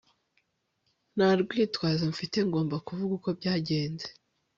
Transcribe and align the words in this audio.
nta 1.15 1.29
rwitwazo 1.41 2.03
mfite 2.13 2.37
ngomba 2.47 2.75
kuvuga 2.85 3.13
uko 3.17 3.29
byagenze 3.39 4.07